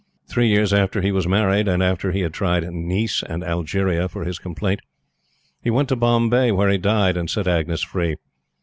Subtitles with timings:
[0.27, 4.23] Three years after he was married and after he had tried Nice and Algeria for
[4.23, 4.79] his complaint
[5.61, 8.15] he went to Bombay, where he died, and set Agnes free.